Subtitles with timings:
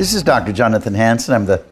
[0.00, 0.54] This is Dr.
[0.54, 1.34] Jonathan Hansen.
[1.34, 1.62] I'm the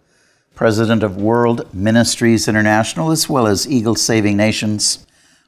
[0.55, 5.07] president of World Ministries International as well as Eagle Saving Nations.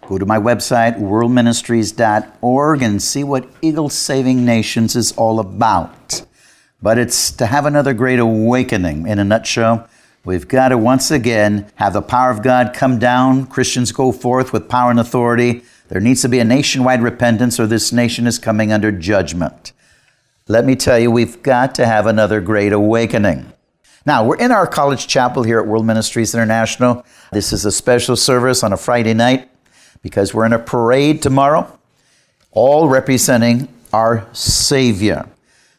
[0.08, 6.24] Go to my website, worldministries.org, and see what Eagle Saving Nations is all about.
[6.80, 9.06] But it's to have another great awakening.
[9.06, 9.86] In a nutshell,
[10.24, 13.44] we've got to once again have the power of God come down.
[13.44, 15.64] Christians go forth with power and authority.
[15.88, 19.74] There needs to be a nationwide repentance, or this nation is coming under judgment.
[20.50, 23.52] Let me tell you, we've got to have another great awakening.
[24.04, 27.06] Now, we're in our college chapel here at World Ministries International.
[27.30, 29.48] This is a special service on a Friday night
[30.02, 31.78] because we're in a parade tomorrow,
[32.50, 35.28] all representing our Savior.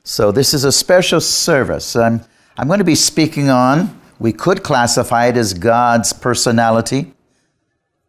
[0.05, 1.93] So this is a special service.
[1.97, 2.21] I'm,
[2.57, 7.11] I'm going to be speaking on, we could classify it as God's personality,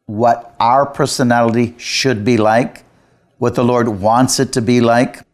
[0.06, 2.84] what our personality should be like,
[3.38, 5.24] what the Lord wants it to be like.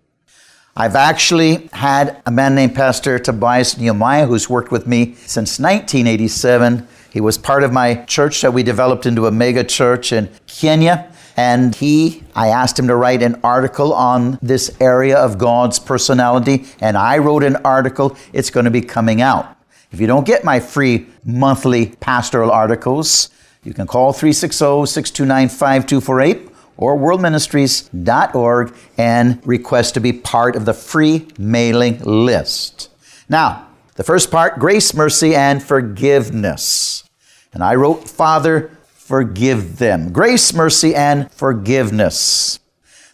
[0.79, 6.89] I've actually had a man named Pastor Tobias Nehemiah who's worked with me since 1987
[7.11, 11.11] he was part of my church that we developed into a mega church in Kenya.
[11.37, 16.67] And he, I asked him to write an article on this area of God's personality.
[16.81, 18.17] And I wrote an article.
[18.33, 19.57] It's going to be coming out.
[19.91, 23.31] If you don't get my free monthly pastoral articles,
[23.65, 26.48] you can call 360 629 5248
[26.79, 32.89] or worldministries.org and request to be part of the free mailing list.
[33.29, 33.67] Now,
[33.97, 37.05] the first part grace, mercy, and forgiveness.
[37.53, 40.13] And I wrote, Father, forgive them.
[40.13, 42.61] Grace, mercy, and forgiveness.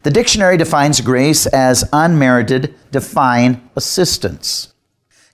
[0.02, 4.74] The dictionary defines grace as unmerited divine assistance,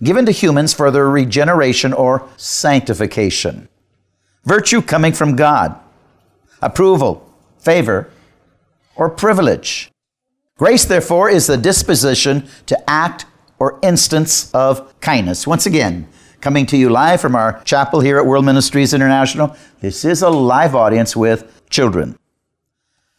[0.01, 3.69] given to humans for their regeneration or sanctification.
[4.45, 5.77] Virtue coming from God,
[6.63, 8.09] approval, favor,
[9.01, 9.91] or privilege.
[10.59, 13.25] Grace, therefore, is the disposition to act
[13.59, 15.47] or instance of kindness.
[15.47, 16.07] Once again,
[16.43, 19.57] coming to you live from our chapel here at World Ministries International.
[19.81, 22.19] This is a live audience with children.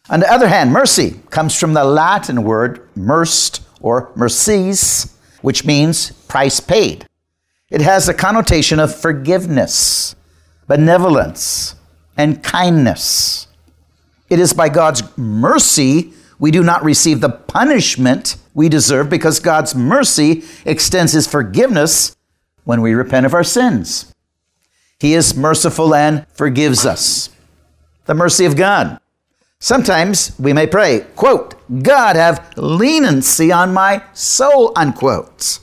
[0.08, 6.12] On the other hand, mercy comes from the Latin word merced or mercies, which means
[6.28, 7.06] price paid.
[7.70, 10.14] It has a connotation of forgiveness,
[10.68, 11.74] benevolence,
[12.16, 13.48] and kindness.
[14.32, 19.74] It is by God's mercy we do not receive the punishment we deserve because God's
[19.74, 22.16] mercy extends His forgiveness
[22.64, 24.10] when we repent of our sins.
[24.98, 27.28] He is merciful and forgives us.
[28.06, 28.98] The mercy of God.
[29.58, 35.58] Sometimes we may pray, quote, God have leniency on my soul, unquote.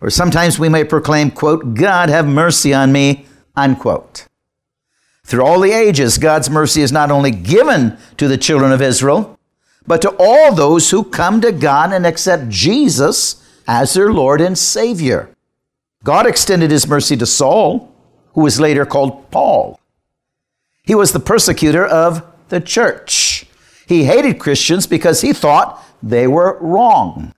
[0.00, 4.27] Or sometimes we may proclaim, quote, God have mercy on me, unquote.
[5.28, 9.38] Through all the ages, God's mercy is not only given to the children of Israel,
[9.86, 14.56] but to all those who come to God and accept Jesus as their Lord and
[14.56, 15.28] Savior.
[16.02, 17.94] God extended his mercy to Saul,
[18.32, 19.78] who was later called Paul.
[20.82, 23.44] He was the persecutor of the church.
[23.86, 27.34] He hated Christians because he thought they were wrong.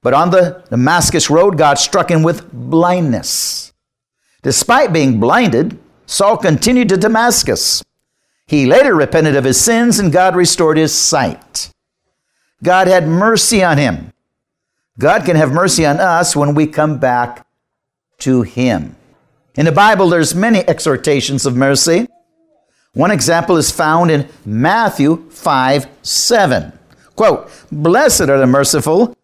[0.00, 3.74] But on the Damascus road, God struck him with blindness.
[4.40, 5.78] Despite being blinded,
[6.08, 7.84] Saul continued to Damascus.
[8.46, 11.70] He later repented of his sins and God restored his sight.
[12.62, 14.14] God had mercy on him.
[14.98, 17.46] God can have mercy on us when we come back
[18.20, 18.96] to him.
[19.54, 22.08] In the Bible, there's many exhortations of mercy.
[22.94, 26.72] One example is found in Matthew 5 7.
[27.16, 29.14] Quote, Blessed are the merciful,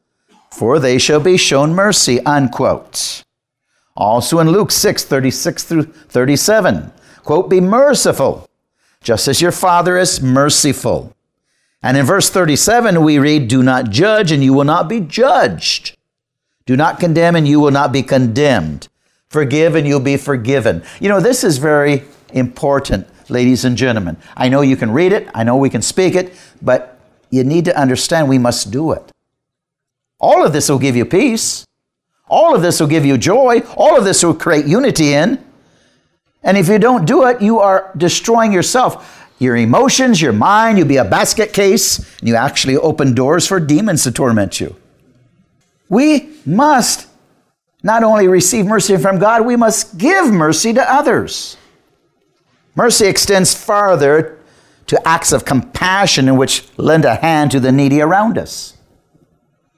[0.50, 3.24] for they shall be shown mercy, unquote.
[3.96, 6.92] Also in Luke 6 36 through 37,
[7.22, 8.48] quote, Be merciful,
[9.02, 11.14] just as your Father is merciful.
[11.82, 15.96] And in verse 37, we read, Do not judge, and you will not be judged.
[16.66, 18.88] Do not condemn, and you will not be condemned.
[19.28, 20.82] Forgive, and you'll be forgiven.
[20.98, 24.16] You know, this is very important, ladies and gentlemen.
[24.36, 26.98] I know you can read it, I know we can speak it, but
[27.30, 29.12] you need to understand we must do it.
[30.18, 31.64] All of this will give you peace.
[32.28, 33.60] All of this will give you joy.
[33.76, 35.44] All of this will create unity in.
[36.42, 40.86] And if you don't do it, you are destroying yourself your emotions, your mind, you'll
[40.86, 44.76] be a basket case, and you actually open doors for demons to torment you.
[45.88, 47.08] We must
[47.82, 51.56] not only receive mercy from God, we must give mercy to others.
[52.74, 54.38] Mercy extends farther
[54.86, 58.76] to acts of compassion in which lend a hand to the needy around us.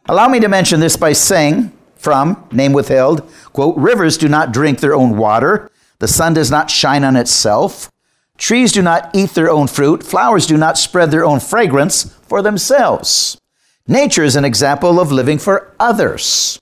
[0.09, 1.76] Allow me to mention this by saying,
[2.07, 5.69] from name withheld, quote, rivers do not drink their own water,
[5.99, 7.91] the sun does not shine on itself.
[8.39, 12.43] Trees do not eat their own fruit, flowers do not spread their own fragrance for
[12.43, 13.41] themselves.
[13.89, 16.61] Nature is an example of living for others.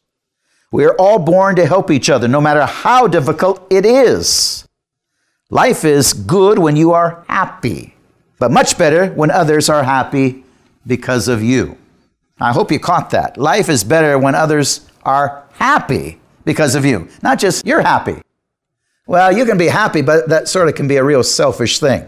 [0.73, 4.67] We are all born to help each other, no matter how difficult it is.
[5.51, 7.95] Life is good when you are happy,
[8.39, 10.43] but much better when others are happy
[10.87, 11.77] because of you.
[12.41, 13.37] I hope you caught that.
[13.37, 18.21] Life is better when others are happy because of you, not just you're happy.
[19.07, 22.07] Well, you can be happy, but that sort of can be a real selfish thing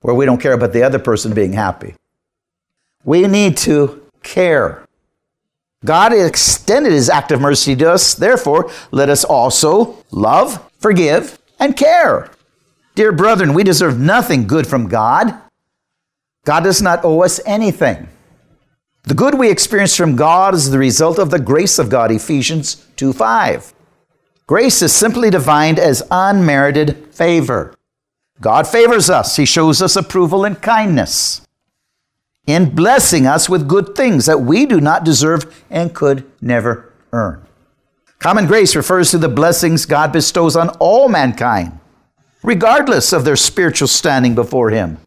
[0.00, 1.94] where we don't care about the other person being happy.
[3.04, 4.86] We need to care.
[5.84, 11.76] God extended his act of mercy to us, therefore, let us also love, forgive, and
[11.76, 12.30] care.
[12.94, 15.34] Dear brethren, we deserve nothing good from God.
[16.44, 18.08] God does not owe us anything.
[19.06, 22.86] The good we experience from God is the result of the grace of God, Ephesians
[22.96, 23.74] 2 5.
[24.46, 27.74] Grace is simply defined as unmerited favor.
[28.40, 31.42] God favors us, He shows us approval and kindness
[32.46, 37.44] in blessing us with good things that we do not deserve and could never earn.
[38.18, 41.78] Common grace refers to the blessings God bestows on all mankind,
[42.42, 44.98] regardless of their spiritual standing before Him.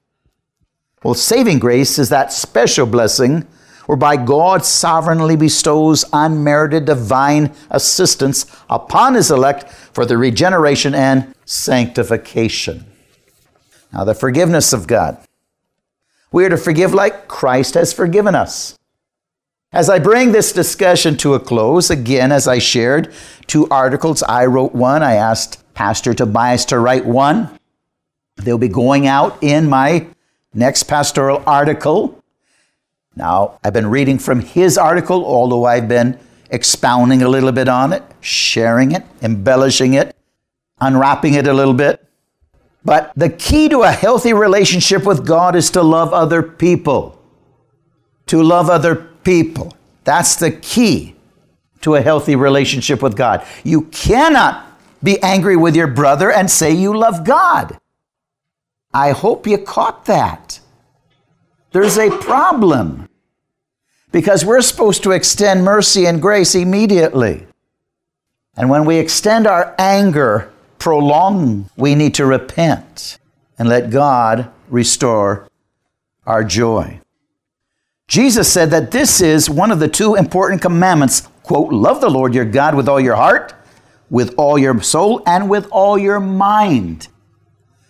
[1.04, 3.48] Well, saving grace is that special blessing
[3.88, 12.86] whereby God sovereignly bestows unmerited divine assistance upon his elect for the regeneration and sanctification.
[13.92, 15.18] Now, the forgiveness of God.
[16.32, 18.78] We are to forgive like Christ has forgiven us.
[19.72, 23.14] As I bring this discussion to a close, again, as I shared
[23.48, 25.04] two articles, I wrote one.
[25.04, 27.58] I asked Pastor Tobias to write one.
[28.38, 30.08] They'll be going out in my
[30.54, 32.22] next pastoral article.
[33.18, 36.20] Now, I've been reading from his article, although I've been
[36.52, 40.16] expounding a little bit on it, sharing it, embellishing it,
[40.80, 42.08] unwrapping it a little bit.
[42.86, 47.20] But the key to a healthy relationship with God is to love other people.
[48.28, 49.76] To love other people.
[50.04, 51.16] That's the key
[51.82, 53.44] to a healthy relationship with God.
[53.64, 57.80] You cannot be angry with your brother and say you love God.
[58.94, 60.60] I hope you caught that.
[61.72, 63.07] There's a problem
[64.12, 67.48] because we're supposed to extend mercy and grace immediately.
[68.56, 73.20] And when we extend our anger, prolong, we need to repent
[73.60, 75.48] and let God restore
[76.26, 77.00] our joy.
[78.08, 82.34] Jesus said that this is one of the two important commandments quote, love the Lord
[82.34, 83.54] your God with all your heart,
[84.10, 87.08] with all your soul, and with all your mind.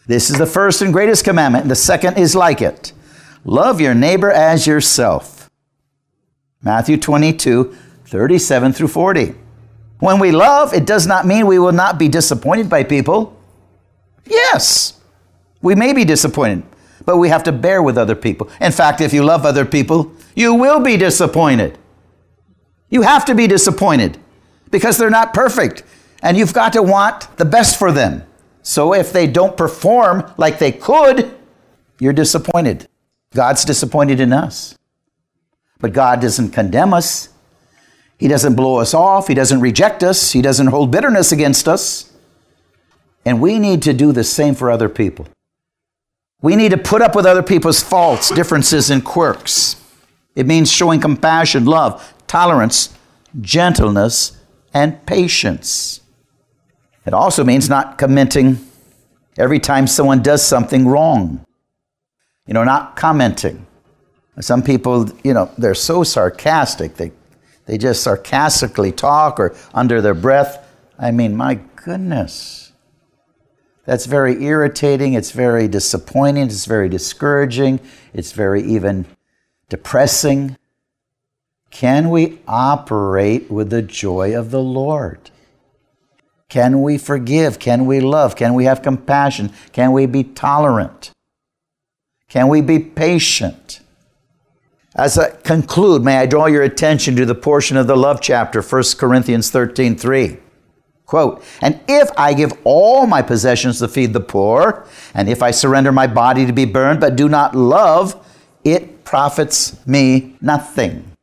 [0.06, 1.68] This is the first and greatest commandment.
[1.68, 2.94] The second is like it
[3.44, 5.37] love your neighbor as yourself.
[6.62, 9.36] Matthew 22, 37 through 40.
[10.00, 13.40] When we love, it does not mean we will not be disappointed by people.
[14.26, 15.00] Yes,
[15.62, 16.64] we may be disappointed,
[17.06, 18.50] but we have to bear with other people.
[18.62, 21.78] In fact, if you love other people, you will be disappointed.
[22.90, 24.18] You have to be disappointed
[24.70, 25.84] because they're not perfect,
[26.22, 28.24] and you've got to want the best for them.
[28.62, 31.34] So if they don't perform like they could,
[32.00, 32.88] you're disappointed.
[33.34, 34.78] God's disappointed in us.
[35.80, 37.30] But God doesn't condemn us.
[38.18, 39.28] He doesn't blow us off.
[39.28, 40.32] He doesn't reject us.
[40.32, 42.12] He doesn't hold bitterness against us.
[43.26, 45.28] And we need to do the same for other people.
[46.42, 49.76] We need to put up with other people's faults, differences, and quirks.
[50.36, 52.96] It means showing compassion, love, tolerance,
[53.42, 54.38] gentleness,
[54.74, 56.02] and patience.
[57.06, 58.60] It also means not commenting
[59.38, 61.46] every time someone does something wrong.
[62.48, 63.67] You know, not commenting.
[64.40, 66.96] Some people, you know, they're so sarcastic.
[66.96, 67.12] They,
[67.66, 70.66] they just sarcastically talk or under their breath.
[71.00, 72.72] I mean, my goodness.
[73.86, 75.14] That's very irritating.
[75.14, 76.44] It's very disappointing.
[76.44, 77.80] It's very discouraging.
[78.14, 79.06] It's very even
[79.70, 80.58] depressing,
[81.70, 85.30] can we operate with the joy of the Lord?
[86.50, 87.60] Can we forgive?
[87.60, 88.36] Can we love?
[88.36, 89.52] Can we have compassion?
[89.74, 91.12] Can we be tolerant?
[92.30, 93.82] Can we be patient?
[94.98, 98.64] As I conclude, may I draw your attention to the portion of the love chapter,
[98.64, 100.38] 1 Corinthians 13 3.
[101.06, 105.52] Quote, and if I give all my possessions to feed the poor, and if I
[105.52, 108.26] surrender my body to be burned, but do not love,
[108.66, 111.14] it profits me nothing.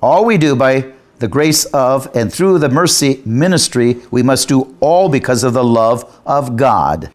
[0.00, 4.76] All we do by the grace of and through the mercy ministry, we must do
[4.78, 7.12] all because of the love of God.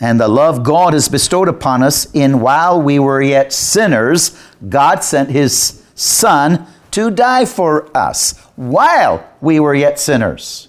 [0.00, 4.38] And the love God has bestowed upon us in while we were yet sinners,
[4.68, 10.68] God sent his Son to die for us while we were yet sinners,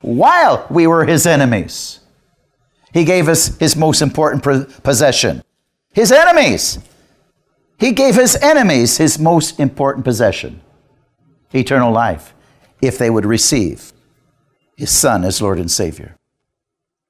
[0.00, 2.00] while we were his enemies.
[2.92, 5.42] He gave us his most important possession
[5.94, 6.78] his enemies.
[7.78, 10.60] He gave his enemies his most important possession
[11.52, 12.34] eternal life
[12.82, 13.92] if they would receive
[14.76, 16.16] his Son as Lord and Savior.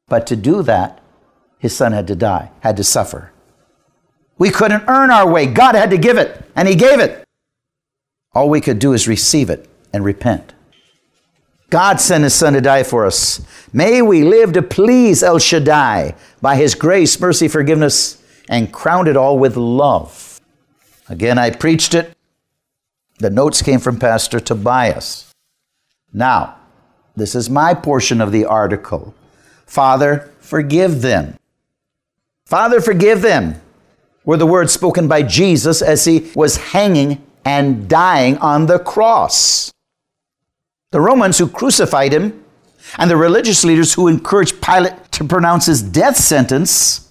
[0.07, 1.01] But to do that,
[1.65, 3.33] his Son had to die, had to suffer.
[4.37, 5.47] We couldn't earn our way.
[5.47, 7.27] God had to give it, and he gave it.
[8.35, 10.53] All we could do is receive it and repent.
[11.71, 13.41] God sent his Son to die for us.
[13.73, 19.17] May we live to please El Shaddai by his grace, mercy, forgiveness, and crown it
[19.17, 20.43] all with love.
[21.09, 22.15] Again, I preached it.
[23.21, 25.33] The notes came from Pastor Tobias.
[26.13, 26.57] Now,
[27.17, 29.15] this is my portion of the article.
[29.65, 31.39] Father, forgive them.
[32.47, 33.61] Father, forgive them
[34.25, 39.73] were the words spoken by Jesus as he was hanging and dying on the cross.
[40.93, 42.45] The Romans who crucified him
[42.99, 47.11] and the religious leaders who encouraged Pilate to pronounce his death sentence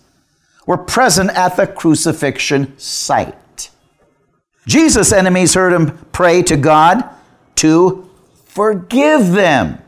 [0.65, 3.69] were present at the crucifixion site.
[4.65, 7.03] Jesus' enemies heard him pray to God
[7.55, 8.09] to
[8.45, 9.79] forgive them.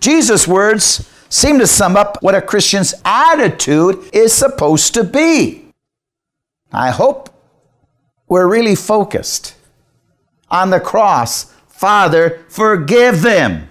[0.00, 5.64] Jesus' words seem to sum up what a Christian's attitude is supposed to be.
[6.72, 7.30] I hope
[8.28, 9.54] we're really focused
[10.50, 11.52] on the cross.
[11.68, 13.68] Father, forgive them.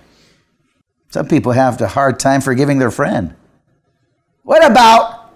[1.10, 3.36] Some people have a hard time forgiving their friend.
[4.44, 5.32] What about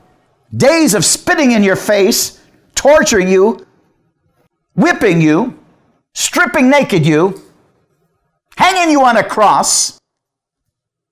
[0.56, 2.40] days of spitting in your face,
[2.76, 3.66] torturing you,
[4.76, 5.60] whipping you,
[6.14, 7.42] stripping naked you,
[8.56, 10.00] hanging you on a cross.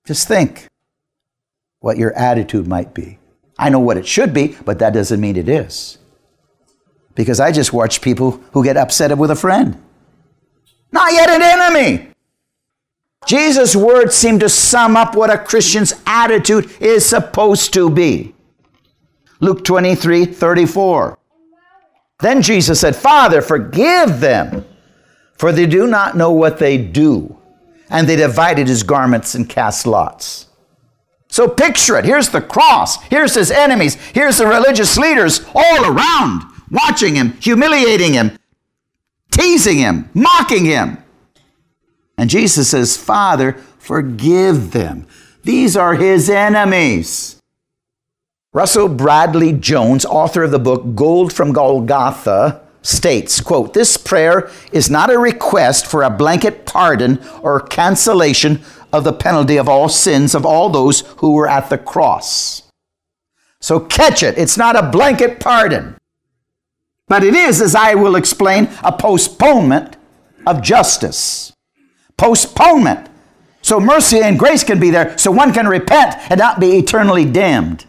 [0.06, 0.68] Just think
[1.82, 3.18] what your attitude might be.
[3.58, 5.98] I know what it should be, but that doesn't mean it is.
[7.14, 9.80] Because I just watch people who get upset with a friend.
[10.90, 12.08] Not yet an enemy.
[13.26, 18.34] Jesus' words seem to sum up what a Christian's attitude is supposed to be.
[19.40, 21.18] Luke 23 34.
[22.20, 24.64] Then Jesus said, Father, forgive them,
[25.36, 27.36] for they do not know what they do.
[27.90, 30.46] And they divided his garments and cast lots.
[31.32, 32.04] So picture it.
[32.04, 33.02] Here's the cross.
[33.04, 33.94] Here's his enemies.
[34.12, 38.38] Here's the religious leaders all around, watching him, humiliating him,
[39.30, 40.98] teasing him, mocking him.
[42.18, 45.06] And Jesus says, Father, forgive them.
[45.42, 47.40] These are his enemies.
[48.52, 54.90] Russell Bradley Jones, author of the book Gold from Golgotha, states, quote, This prayer is
[54.90, 60.34] not a request for a blanket pardon or cancellation of the penalty of all sins
[60.34, 62.62] of all those who were at the cross.
[63.60, 64.36] So catch it.
[64.36, 65.96] It's not a blanket pardon.
[67.08, 69.96] But it is, as I will explain, a postponement
[70.46, 71.52] of justice.
[72.16, 73.08] Postponement.
[73.62, 77.24] So mercy and grace can be there so one can repent and not be eternally
[77.24, 77.86] damned.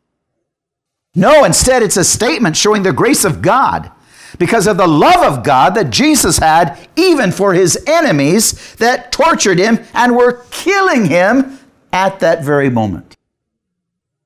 [1.16, 3.92] No, instead, it's a statement showing the grace of God
[4.40, 9.60] because of the love of God that Jesus had, even for his enemies that tortured
[9.60, 11.60] him and were killing him
[11.92, 13.16] at that very moment.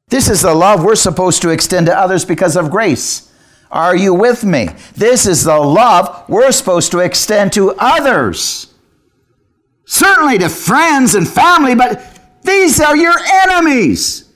[0.10, 3.32] This is the love we're supposed to extend to others because of grace.
[3.70, 4.70] Are you with me?
[4.96, 8.74] This is the love we're supposed to extend to others.
[9.86, 14.32] Certainly to friends and family, but these are your enemies.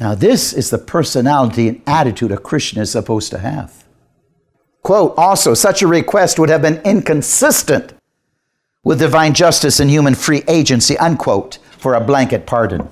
[0.00, 3.83] Now, this is the personality and attitude a Christian is supposed to have.
[4.84, 7.94] Quote, also, such a request would have been inconsistent
[8.84, 12.86] with divine justice and human free agency, unquote, for a blanket pardon.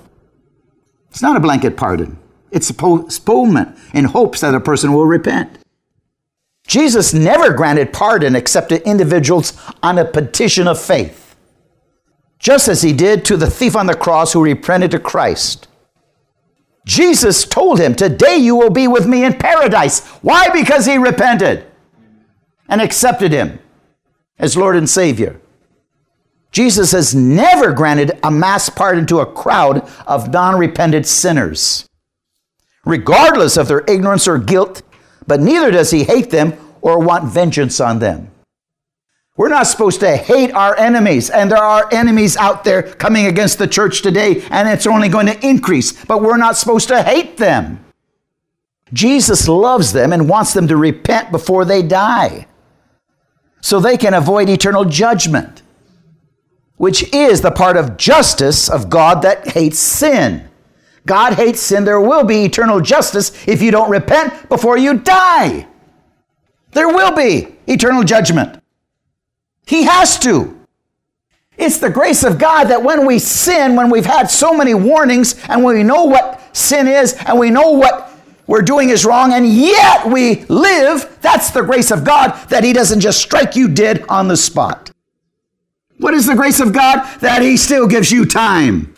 [1.11, 2.19] It's not a blanket pardon,
[2.51, 5.59] it's a postponement in hopes that a person will repent.
[6.67, 11.37] Jesus never granted pardon except to individuals on a petition of faith,
[12.39, 15.69] just as he did to the thief on the cross who repented to Christ.
[16.87, 20.01] Jesus told him, Today you will be with me in paradise.
[20.23, 20.49] Why?
[20.49, 21.67] Because he repented.
[22.73, 23.59] And accepted him
[24.39, 25.39] as Lord and Savior.
[26.53, 31.87] Jesus has never granted a mass pardon to a crowd of non repentant sinners,
[32.87, 34.81] regardless of their ignorance or guilt,
[35.27, 38.31] but neither does he hate them or want vengeance on them.
[39.37, 43.59] We're not supposed to hate our enemies, and there are enemies out there coming against
[43.59, 47.37] the church today, and it's only going to increase, but we're not supposed to hate
[47.37, 47.85] them.
[48.95, 52.47] Jesus loves them and wants them to repent before they die
[53.63, 55.63] so they can avoid eternal judgment,
[56.77, 60.49] which is the part of justice of God that hates sin.
[61.07, 61.85] God hates sin.
[61.85, 65.67] There will be eternal justice if you don't repent before you die.
[66.73, 68.61] There will be eternal judgment.
[69.67, 70.59] He has to.
[71.57, 75.37] It's the grace of God that when we sin, when we've had so many warnings,
[75.49, 78.12] and when we know what sin is, and we know what
[78.53, 82.75] we're doing is wrong, and yet we live, that's the grace of God that He
[82.75, 84.91] doesn't just strike you dead on the spot.
[85.97, 87.03] What is the grace of God?
[87.21, 88.95] That He still gives you time.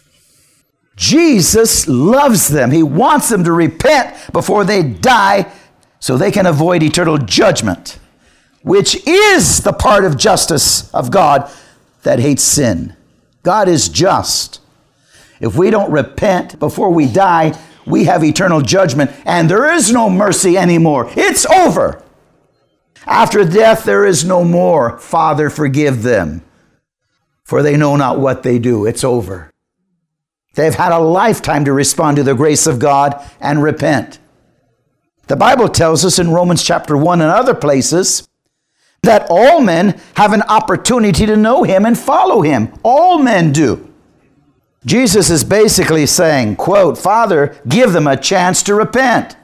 [0.96, 2.73] Jesus loves them.
[2.73, 5.52] He wants them to repent before they die
[6.00, 8.00] so they can avoid eternal judgment,
[8.62, 11.49] which is the part of justice of God
[12.02, 12.96] that hates sin.
[13.44, 14.61] God is just.
[15.38, 17.56] If we don't repent before we die,
[17.87, 21.11] we have eternal judgment, and there is no mercy anymore.
[21.17, 22.03] It's over.
[23.07, 24.99] After death, there is no more.
[24.99, 26.43] Father, forgive them,
[27.45, 28.87] for they know not what they do.
[28.87, 29.50] It's over.
[30.55, 34.19] They've had a lifetime to respond to the grace of God and repent.
[35.26, 38.29] The Bible tells us in Romans chapter 1 and other places
[39.03, 42.73] that all men have an opportunity to know Him and follow Him.
[42.83, 43.93] All men do.
[44.87, 49.37] Jesus is basically saying, quote, Father, give them a chance to repent.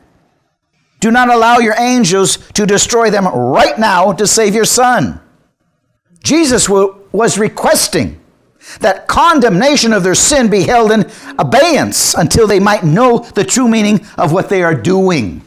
[1.00, 5.20] Do not allow your angels to destroy them right now to save your son.
[6.22, 8.20] Jesus was requesting
[8.80, 13.66] that condemnation of their sin be held in abeyance until they might know the true
[13.66, 15.40] meaning of what they are doing.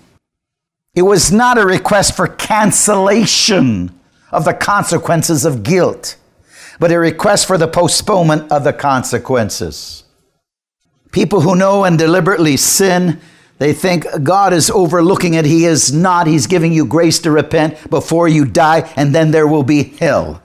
[0.95, 3.91] It was not a request for cancellation
[4.31, 6.17] of the consequences of guilt
[6.79, 10.03] but a request for the postponement of the consequences.
[11.11, 13.19] People who know and deliberately sin,
[13.59, 15.45] they think God is overlooking it.
[15.45, 16.27] He is not.
[16.27, 20.41] He's giving you grace to repent before you die, and then there will be hell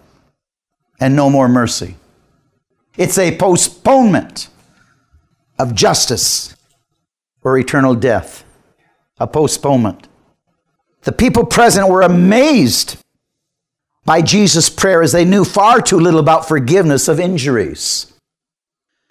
[1.01, 1.97] and no more mercy.
[2.97, 4.49] It's a postponement
[5.59, 6.55] of justice
[7.43, 8.45] or eternal death.
[9.21, 10.07] A postponement.
[11.03, 12.99] The people present were amazed
[14.05, 18.13] by Jesus' prayer as they knew far too little about forgiveness of injuries.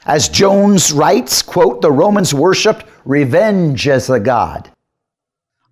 [0.06, 4.70] As Jones writes, quote, the Romans worshiped revenge as a god.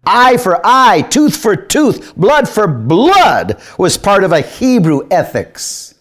[0.06, 5.96] Eye for eye, tooth for tooth, blood for blood was part of a Hebrew ethics.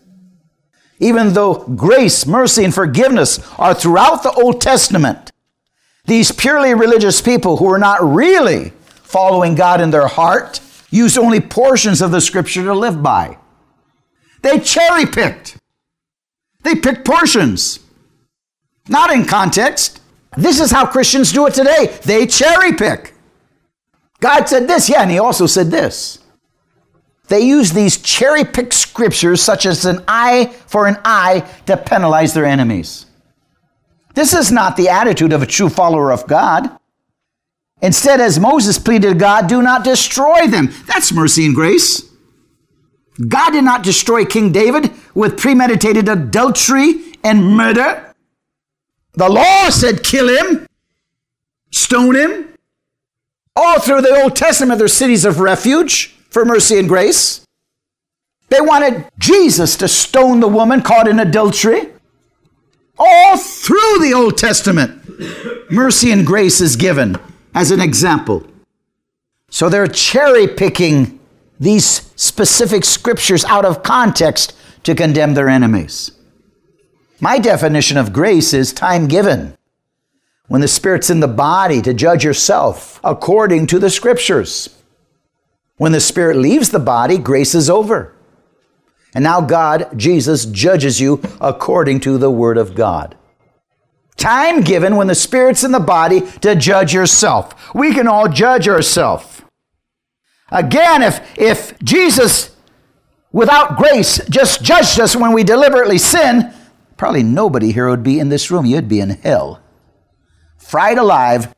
[0.98, 5.30] Even though grace, mercy, and forgiveness are throughout the Old Testament,
[6.06, 8.72] these purely religious people who were not really
[9.02, 10.60] following God in their heart
[10.94, 13.36] used only portions of the scripture to live by.
[14.42, 15.56] They cherry picked.
[16.62, 17.80] They picked portions,
[18.88, 20.00] not in context.
[20.36, 21.98] This is how Christians do it today.
[22.04, 23.12] They cherry pick.
[24.20, 26.20] God said this, yeah, and he also said this.
[27.28, 32.34] They use these cherry picked scriptures, such as an eye for an eye, to penalize
[32.34, 33.06] their enemies.
[34.14, 36.70] This is not the attitude of a true follower of God.
[37.82, 40.70] Instead, as Moses pleaded to God, do not destroy them.
[40.86, 42.02] That's mercy and grace.
[43.28, 48.14] God did not destroy King David with premeditated adultery and murder.
[49.12, 50.66] The law said kill him,
[51.70, 52.48] stone him.
[53.56, 57.44] All through the Old Testament, there's cities of refuge for mercy and grace.
[58.48, 61.90] They wanted Jesus to stone the woman caught in adultery.
[62.98, 67.16] All through the Old Testament, mercy and grace is given
[67.54, 68.44] as an example.
[69.48, 71.20] So they're cherry picking
[71.60, 76.10] these specific scriptures out of context to condemn their enemies.
[77.20, 79.56] My definition of grace is time given.
[80.48, 84.68] When the Spirit's in the body to judge yourself according to the scriptures.
[85.76, 88.14] When the Spirit leaves the body, grace is over.
[89.14, 93.16] And now God, Jesus, judges you according to the Word of God.
[94.16, 97.74] Time given when the Spirit's in the body to judge yourself.
[97.74, 99.42] We can all judge ourselves.
[100.50, 102.54] Again, if, if Jesus,
[103.32, 106.52] without grace, just judged us when we deliberately sin,
[106.96, 108.64] probably nobody here would be in this room.
[108.64, 109.60] You'd be in hell.
[110.58, 111.54] Fried alive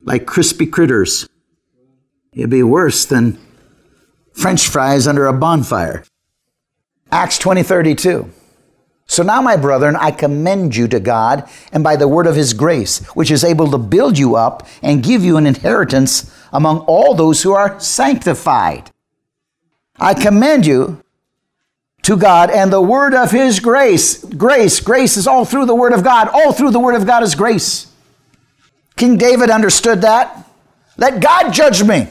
[0.00, 1.28] like crispy critters.
[2.32, 3.38] It'd be worse than
[4.32, 6.04] French fries under a bonfire.
[7.10, 8.30] Acts 20 32.
[9.12, 12.54] So now, my brethren, I commend you to God and by the word of his
[12.54, 17.12] grace, which is able to build you up and give you an inheritance among all
[17.12, 18.90] those who are sanctified.
[20.00, 21.02] I commend you
[22.04, 24.24] to God and the word of his grace.
[24.24, 26.28] Grace, grace is all through the word of God.
[26.28, 27.92] All through the word of God is grace.
[28.96, 30.48] King David understood that.
[30.96, 32.08] Let God judge me.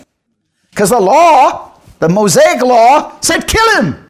[0.70, 4.08] Because the law, the Mosaic law, said kill him.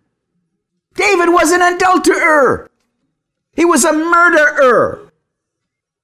[0.94, 2.68] David was an adulterer.
[3.54, 5.12] He was a murderer.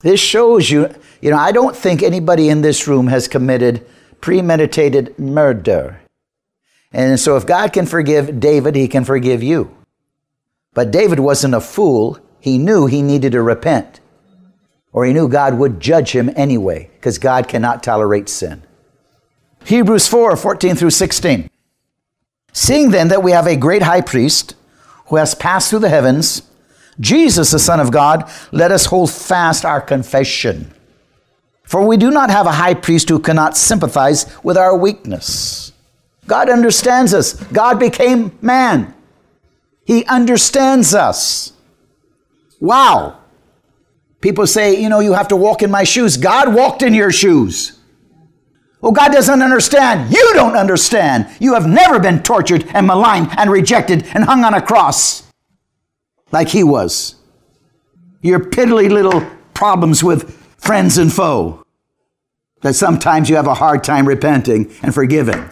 [0.01, 3.85] This shows you, you know, I don't think anybody in this room has committed
[4.21, 6.01] premeditated murder.
[6.91, 9.75] And so if God can forgive David, he can forgive you.
[10.73, 12.19] But David wasn't a fool.
[12.39, 13.99] He knew he needed to repent.
[14.91, 18.63] Or he knew God would judge him anyway, because God cannot tolerate sin.
[19.65, 21.49] Hebrews 4 14 through 16.
[22.53, 24.55] Seeing then that we have a great high priest
[25.07, 26.41] who has passed through the heavens,
[26.99, 30.73] Jesus, the Son of God, let us hold fast our confession.
[31.63, 35.73] For we do not have a high priest who cannot sympathize with our weakness.
[36.25, 37.33] God understands us.
[37.45, 38.93] God became man.
[39.85, 41.53] He understands us.
[42.59, 43.19] Wow.
[44.21, 46.17] People say, you know, you have to walk in my shoes.
[46.17, 47.79] God walked in your shoes.
[48.81, 50.13] Oh, God doesn't understand.
[50.13, 51.27] You don't understand.
[51.39, 55.26] You have never been tortured and maligned and rejected and hung on a cross
[56.31, 57.15] like he was.
[58.21, 61.63] Your piddly little problems with friends and foe
[62.61, 65.49] that sometimes you have a hard time repenting and forgiving.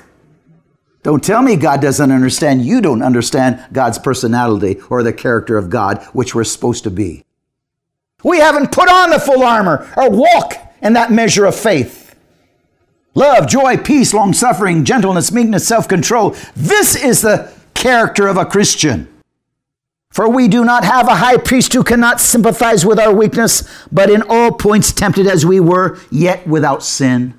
[1.03, 2.65] Don't tell me God doesn't understand.
[2.65, 7.23] You don't understand God's personality or the character of God, which we're supposed to be.
[8.23, 12.15] We haven't put on the full armor or walk in that measure of faith.
[13.13, 16.35] Love, joy, peace, long suffering, gentleness, meekness, self control.
[16.55, 19.07] This is the character of a Christian.
[20.15, 24.09] For we do not have a high priest who cannot sympathize with our weakness, but
[24.09, 27.33] in all points tempted as we were, yet without sin.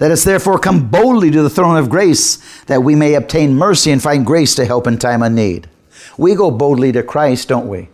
[0.00, 3.90] Let us therefore come boldly to the throne of grace, that we may obtain mercy
[3.90, 5.68] and find grace to help in time of need.
[6.16, 7.90] We go boldly to Christ, don't we?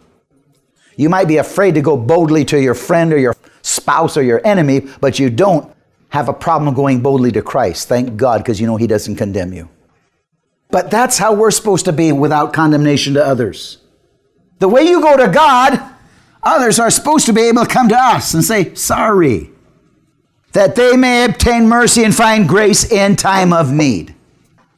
[0.94, 4.46] You might be afraid to go boldly to your friend or your spouse or your
[4.46, 5.74] enemy, but you don't
[6.10, 7.88] have a problem going boldly to Christ.
[7.88, 9.68] Thank God, because you know He doesn't condemn you.
[10.72, 13.78] But that's how we're supposed to be without condemnation to others.
[14.58, 15.80] The way you go to God,
[16.42, 19.50] others are supposed to be able to come to us and say, sorry,
[20.52, 24.14] that they may obtain mercy and find grace in time of need.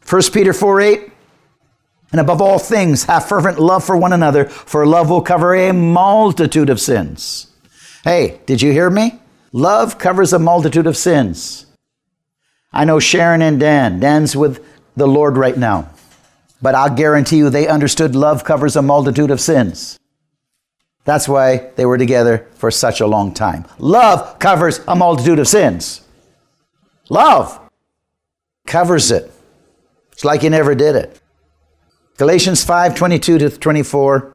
[0.09, 1.11] 1 Peter 4 8.
[2.11, 5.73] And above all things, have fervent love for one another, for love will cover a
[5.73, 7.49] multitude of sins.
[8.03, 9.21] Hey, did you hear me?
[9.53, 11.67] Love covers a multitude of sins.
[12.73, 14.01] I know Sharon and Dan.
[14.01, 14.65] Dan's with
[14.97, 15.91] the Lord right now.
[16.63, 19.99] But I'll guarantee you they understood love covers a multitude of sins.
[21.05, 23.67] That's why they were together for such a long time.
[23.79, 26.01] Love covers a multitude of sins.
[27.11, 27.61] Love
[28.67, 29.31] covers it.
[30.13, 31.21] It's like you never did it.
[32.17, 34.35] Galatians 5 22 to 24.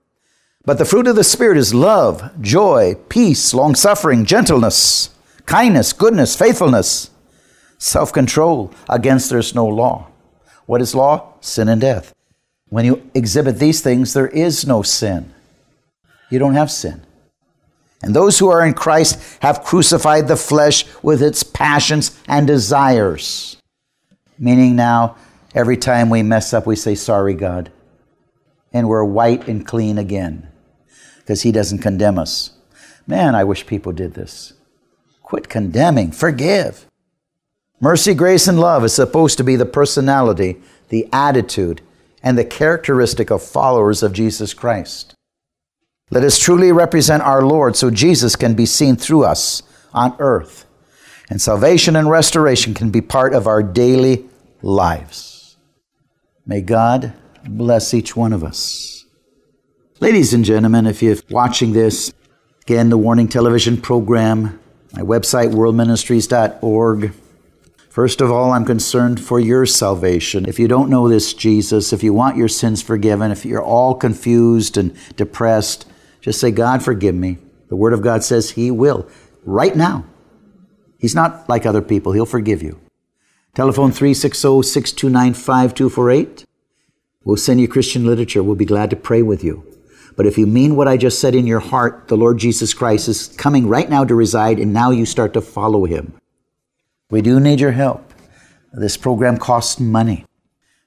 [0.65, 5.09] But the fruit of the Spirit is love, joy, peace, long suffering, gentleness,
[5.45, 7.09] kindness, goodness, faithfulness,
[7.79, 8.71] self control.
[8.87, 10.08] Against there's no law.
[10.69, 11.33] What is law?
[11.41, 12.13] Sin and death.
[12.67, 15.33] When you exhibit these things, there is no sin.
[16.29, 17.01] You don't have sin.
[18.03, 23.57] And those who are in Christ have crucified the flesh with its passions and desires.
[24.37, 25.15] Meaning now,
[25.55, 27.71] every time we mess up, we say, Sorry, God.
[28.71, 30.49] And we're white and clean again
[31.17, 32.51] because He doesn't condemn us.
[33.07, 34.53] Man, I wish people did this.
[35.23, 36.85] Quit condemning, forgive.
[37.81, 40.57] Mercy, grace, and love is supposed to be the personality,
[40.89, 41.81] the attitude,
[42.21, 45.15] and the characteristic of followers of Jesus Christ.
[46.11, 49.63] Let us truly represent our Lord so Jesus can be seen through us
[49.93, 50.65] on earth,
[51.29, 54.25] and salvation and restoration can be part of our daily
[54.61, 55.55] lives.
[56.45, 57.13] May God
[57.47, 59.05] bless each one of us.
[60.01, 62.13] Ladies and gentlemen, if you're watching this,
[62.63, 64.59] again, the Warning Television program,
[64.93, 67.13] my website, worldministries.org.
[67.99, 70.45] First of all, I'm concerned for your salvation.
[70.47, 73.93] If you don't know this Jesus, if you want your sins forgiven, if you're all
[73.93, 75.85] confused and depressed,
[76.21, 77.39] just say, God, forgive me.
[77.67, 79.05] The Word of God says He will,
[79.43, 80.05] right now.
[80.97, 82.79] He's not like other people, He'll forgive you.
[83.53, 86.45] Telephone 360 629 5248.
[87.25, 88.41] We'll send you Christian literature.
[88.41, 89.65] We'll be glad to pray with you.
[90.15, 93.09] But if you mean what I just said in your heart, the Lord Jesus Christ
[93.09, 96.13] is coming right now to reside, and now you start to follow Him.
[97.09, 98.13] We do need your help.
[98.71, 100.25] This program costs money.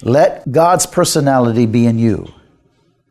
[0.02, 2.32] Let God's personality be in you.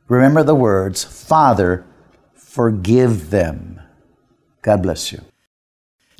[0.08, 1.86] Remember the words, Father,
[2.34, 3.82] forgive them.
[4.62, 5.22] God bless you.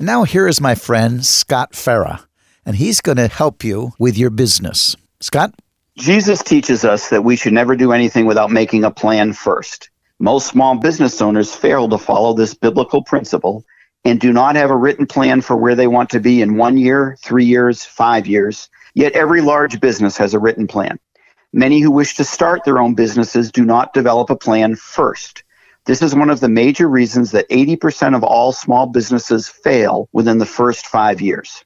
[0.04, 2.26] Now, here is my friend Scott Farah,
[2.66, 4.94] and he's going to help you with your business.
[5.20, 5.54] Scott?
[5.96, 9.88] Jesus teaches us that we should never do anything without making a plan first.
[10.18, 13.64] Most small business owners fail to follow this biblical principle
[14.04, 16.76] and do not have a written plan for where they want to be in one
[16.76, 18.68] year, three years, five years.
[18.92, 20.98] Yet every large business has a written plan.
[21.54, 25.44] Many who wish to start their own businesses do not develop a plan first.
[25.86, 30.38] This is one of the major reasons that 80% of all small businesses fail within
[30.38, 31.62] the first five years.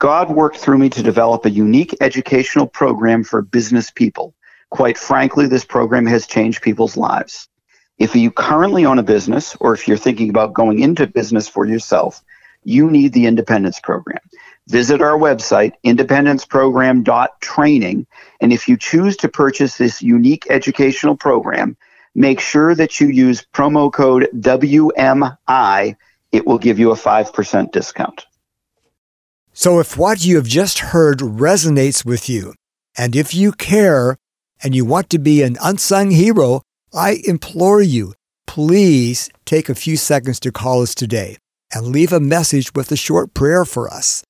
[0.00, 4.34] God worked through me to develop a unique educational program for business people.
[4.70, 7.48] Quite frankly, this program has changed people's lives.
[7.98, 11.64] If you currently own a business or if you're thinking about going into business for
[11.64, 12.24] yourself,
[12.64, 14.18] you need the Independence Program.
[14.66, 18.06] Visit our website, independenceprogram.training,
[18.40, 21.76] and if you choose to purchase this unique educational program,
[22.14, 25.96] make sure that you use promo code WMI.
[26.32, 28.26] It will give you a 5% discount.
[29.52, 32.54] So if what you have just heard resonates with you,
[32.96, 34.16] and if you care
[34.62, 36.62] and you want to be an unsung hero,
[36.94, 38.14] I implore you,
[38.46, 41.36] please take a few seconds to call us today
[41.72, 44.24] and leave a message with a short prayer for us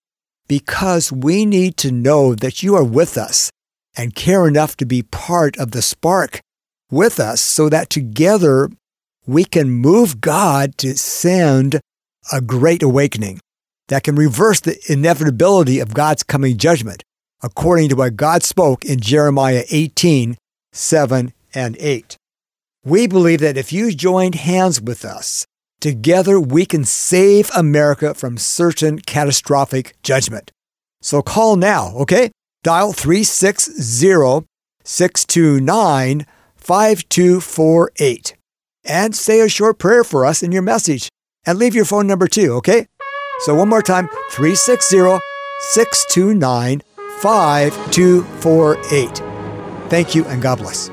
[0.49, 3.51] because we need to know that you are with us
[3.97, 6.41] and care enough to be part of the spark
[6.91, 8.69] with us so that together
[9.27, 11.81] we can move God to send
[12.33, 13.41] a great awakening
[13.89, 17.03] that can reverse the inevitability of God's coming judgment,
[17.43, 20.37] according to what God spoke in Jeremiah 18
[20.73, 22.17] 7 and 8.
[22.85, 25.45] We believe that if you joined hands with us,
[25.81, 30.53] together we can save America from certain catastrophic judgment.
[31.03, 32.31] So call now, okay?
[32.63, 34.47] Dial 360
[34.85, 36.27] 629
[36.61, 38.37] 5248
[38.85, 41.09] and say a short prayer for us in your message
[41.47, 42.87] and leave your phone number too, okay?
[43.41, 45.21] So, one more time 360
[45.61, 46.83] 629
[47.21, 49.91] 5248.
[49.91, 50.91] Thank you and God bless.